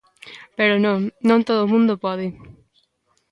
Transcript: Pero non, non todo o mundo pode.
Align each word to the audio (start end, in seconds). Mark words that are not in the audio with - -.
Pero 0.57 0.75
non, 0.85 0.99
non 1.29 1.45
todo 1.47 1.61
o 1.63 1.71
mundo 1.73 1.93
pode. 2.05 2.27